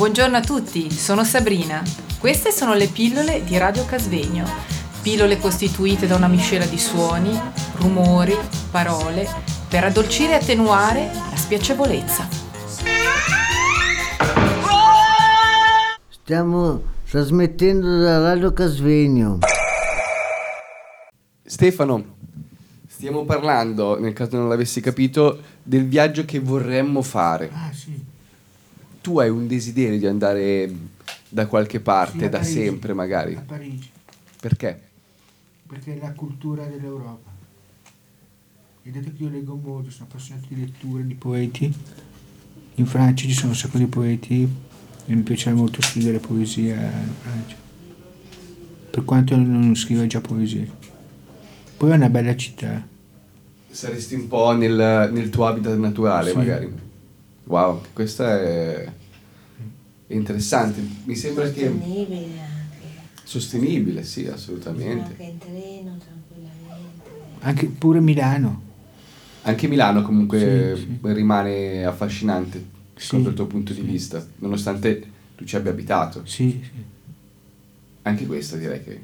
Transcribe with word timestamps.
Buongiorno 0.00 0.38
a 0.38 0.40
tutti, 0.40 0.90
sono 0.90 1.24
Sabrina. 1.24 1.82
Queste 2.18 2.52
sono 2.52 2.72
le 2.72 2.86
pillole 2.86 3.44
di 3.44 3.58
Radio 3.58 3.84
Casvegno. 3.84 4.46
Pillole 5.02 5.36
costituite 5.36 6.06
da 6.06 6.16
una 6.16 6.26
miscela 6.26 6.64
di 6.64 6.78
suoni, 6.78 7.38
rumori, 7.74 8.34
parole, 8.70 9.28
per 9.68 9.84
addolcire 9.84 10.32
e 10.32 10.34
attenuare 10.36 11.10
la 11.12 11.36
spiacevolezza. 11.36 12.26
Stiamo 16.08 16.82
trasmettendo 17.06 17.98
da 17.98 18.22
Radio 18.22 18.54
Casvegno. 18.54 19.40
Stefano, 21.44 22.16
stiamo 22.88 23.26
parlando, 23.26 24.00
nel 24.00 24.14
caso 24.14 24.38
non 24.38 24.48
l'avessi 24.48 24.80
capito, 24.80 25.42
del 25.62 25.86
viaggio 25.86 26.24
che 26.24 26.40
vorremmo 26.40 27.02
fare. 27.02 27.50
Ah 27.52 27.70
sì, 27.74 28.08
Tu 29.00 29.18
hai 29.18 29.30
un 29.30 29.46
desiderio 29.46 29.98
di 29.98 30.06
andare 30.06 30.70
da 31.28 31.46
qualche 31.46 31.80
parte, 31.80 32.24
Sì, 32.24 32.28
da 32.28 32.38
Parigi. 32.38 32.52
sempre 32.52 32.92
magari. 32.92 33.34
a 33.34 33.40
Parigi, 33.40 33.88
Perché? 34.40 34.80
perché 35.66 35.96
è 35.96 36.00
la 36.00 36.12
cultura 36.12 36.64
dell'Europa. 36.66 37.28
Vedete 38.82 39.12
che 39.14 39.22
io 39.22 39.28
leggo 39.30 39.54
molto, 39.62 39.90
sono 39.90 40.06
appassionato 40.10 40.46
di 40.48 40.60
lettura, 40.60 41.02
di 41.02 41.14
poeti. 41.14 41.72
In 42.74 42.86
Francia 42.86 43.26
ci 43.26 43.32
sono 43.34 43.50
un 43.50 43.56
sacco 43.56 43.78
di 43.78 43.86
poeti 43.86 44.42
e 45.06 45.14
mi 45.14 45.22
piace 45.22 45.52
molto 45.52 45.80
scrivere 45.82 46.18
poesia 46.18 46.74
in 46.74 47.12
Francia. 47.22 47.56
Per 48.90 49.04
quanto 49.04 49.36
non 49.36 49.74
scrivo 49.76 50.06
già 50.06 50.20
poesia. 50.20 50.66
Poi 51.76 51.90
è 51.90 51.94
una 51.94 52.08
bella 52.08 52.34
città. 52.36 52.84
Saresti 53.70 54.14
un 54.14 54.26
po' 54.28 54.50
nel, 54.56 55.08
nel 55.12 55.30
tuo 55.30 55.46
habitat 55.46 55.76
naturale 55.78 56.30
Sì. 56.32 56.36
magari. 56.36 56.72
Wow, 57.50 57.80
questo 57.92 58.24
è 58.24 58.88
interessante. 60.06 60.80
Mi 61.02 61.16
sembra 61.16 61.50
che... 61.50 61.66
sostenibile 61.66 62.16
anche. 62.38 62.86
Sostenibile, 63.24 64.04
sì, 64.04 64.20
Anche 64.20 64.32
assolutamente. 64.34 65.20
in 65.20 65.38
treno 65.38 65.98
tranquillamente. 65.98 67.08
Anche 67.40 67.66
pure 67.66 67.98
Milano. 68.00 68.62
Anche 69.42 69.66
Milano 69.66 70.02
comunque 70.02 70.74
Sì, 70.76 70.82
sì. 71.02 71.12
rimane 71.12 71.84
affascinante 71.84 72.64
Sì, 72.94 73.16
il 73.16 73.34
tuo 73.34 73.46
punto 73.46 73.72
di 73.72 73.80
sì. 73.80 73.84
vista, 73.86 74.24
nonostante 74.36 75.04
tu 75.34 75.44
ci 75.44 75.56
abbia 75.56 75.72
abitato. 75.72 76.24
Sì, 76.26 76.50
sì. 76.62 76.70
Anche 78.02 78.26
questo 78.26 78.58
direi 78.58 78.84
che 78.84 79.00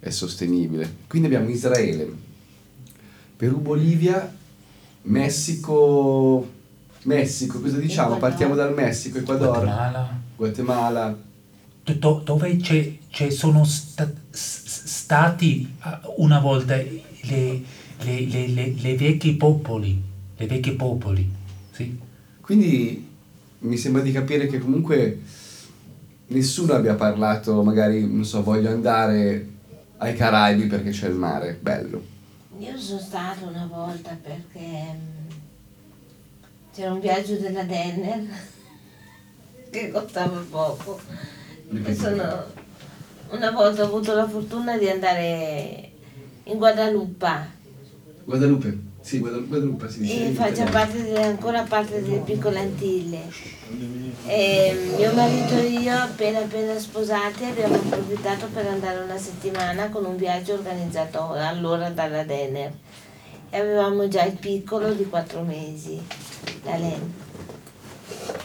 è 0.00 0.10
sostenibile. 0.10 0.96
Quindi 1.06 1.28
abbiamo 1.28 1.48
Israele, 1.48 2.12
Perù, 3.36 3.60
Bolivia, 3.60 4.34
Messico. 5.02 6.54
Messico, 7.06 7.60
cosa 7.60 7.78
diciamo? 7.78 8.16
Partiamo 8.16 8.54
dal 8.56 8.74
Messico, 8.74 9.18
Ecuador, 9.18 9.52
Guatemala, 9.64 10.20
Guatemala. 10.34 11.16
Do- 11.84 12.20
dove 12.24 12.56
c'è, 12.56 12.96
c'è 13.08 13.30
sono 13.30 13.64
sta- 13.64 14.10
stati 14.30 15.76
eh, 15.84 15.98
una 16.16 16.40
volta 16.40 16.74
le, 16.74 17.02
le, 17.20 17.62
le, 18.26 18.48
le, 18.48 18.74
le 18.76 18.96
vecchi 18.96 19.34
popoli, 19.36 20.02
le 20.36 20.46
vecchi 20.46 20.72
popoli, 20.72 21.30
sì? 21.70 21.96
Quindi 22.40 23.08
mi 23.60 23.76
sembra 23.76 24.02
di 24.02 24.10
capire 24.10 24.48
che 24.48 24.58
comunque 24.58 25.20
nessuno 26.28 26.72
abbia 26.72 26.94
parlato, 26.94 27.62
magari, 27.62 28.04
non 28.04 28.24
so, 28.24 28.42
voglio 28.42 28.70
andare 28.70 29.48
ai 29.98 30.14
Caraibi 30.14 30.66
perché 30.66 30.90
c'è 30.90 31.06
il 31.06 31.14
mare, 31.14 31.56
bello. 31.60 32.02
Io 32.58 32.76
sono 32.76 32.98
stata 32.98 33.46
una 33.46 33.68
volta 33.70 34.18
perché 34.20 34.60
mm, 34.60 35.25
c'era 36.76 36.92
un 36.92 37.00
viaggio 37.00 37.36
della 37.36 37.62
Denner 37.62 38.22
che 39.70 39.90
costava 39.90 40.44
poco. 40.50 41.00
Sono, 41.98 42.44
una 43.30 43.50
volta 43.50 43.82
ho 43.82 43.86
avuto 43.86 44.14
la 44.14 44.28
fortuna 44.28 44.76
di 44.76 44.88
andare 44.88 45.90
in 46.44 46.58
Guadalupe 46.58 47.54
Guadalupe, 48.26 48.76
sì, 49.00 49.20
Guadalupe, 49.20 49.88
si 49.88 50.00
dice. 50.00 50.24
e 50.24 50.28
italiano. 50.30 50.70
parte 50.70 51.00
delle- 51.00 51.22
ancora 51.22 51.62
parte 51.62 52.02
delle 52.02 52.18
piccole 52.18 52.58
Antille. 52.58 53.20
E 54.26 54.94
mio 54.96 55.12
marito 55.12 55.54
e 55.54 55.66
io, 55.66 55.94
appena 55.94 56.40
appena 56.40 56.76
sposati, 56.76 57.44
abbiamo 57.44 57.76
approfittato 57.76 58.48
per 58.52 58.66
andare 58.66 58.98
una 59.04 59.16
settimana 59.16 59.90
con 59.90 60.06
un 60.06 60.16
viaggio 60.16 60.54
organizzato 60.54 61.30
allora 61.34 61.88
dalla 61.90 62.24
Denner. 62.24 62.72
E 63.48 63.58
avevamo 63.60 64.08
già 64.08 64.24
il 64.24 64.36
piccolo 64.38 64.92
di 64.92 65.04
quattro 65.08 65.42
mesi, 65.42 66.02
la 66.66 66.76
Len. 66.76 67.14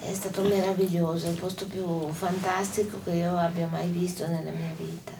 È 0.00 0.12
stato 0.14 0.42
meraviglioso, 0.42 1.28
il 1.28 1.38
posto 1.38 1.66
più 1.66 2.08
fantastico 2.10 2.98
che 3.04 3.10
io 3.10 3.36
abbia 3.36 3.68
mai 3.70 3.88
visto 3.88 4.26
nella 4.26 4.50
mia 4.50 4.72
vita. 4.76 5.12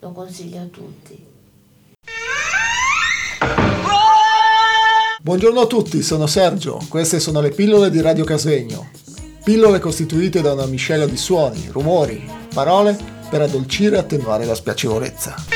Lo 0.00 0.12
consiglio 0.12 0.62
a 0.62 0.64
tutti. 0.64 1.26
Buongiorno 5.20 5.60
a 5.60 5.66
tutti, 5.66 6.02
sono 6.02 6.26
Sergio. 6.26 6.80
Queste 6.88 7.20
sono 7.20 7.40
le 7.40 7.50
pillole 7.50 7.90
di 7.90 8.00
Radio 8.00 8.24
Casvegno. 8.24 8.90
Pillole 9.42 9.78
costituite 9.78 10.40
da 10.40 10.52
una 10.52 10.66
miscela 10.66 11.06
di 11.06 11.16
suoni, 11.16 11.68
rumori, 11.70 12.28
parole 12.54 12.96
per 13.28 13.42
addolcire 13.42 13.96
e 13.96 13.98
attenuare 13.98 14.44
la 14.44 14.54
spiacevolezza. 14.54 15.55